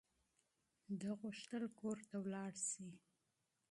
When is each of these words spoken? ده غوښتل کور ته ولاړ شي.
ده 0.99 1.09
غوښتل 1.21 1.63
کور 1.79 1.97
ته 2.09 2.15
ولاړ 2.23 2.53
شي. 2.69 2.89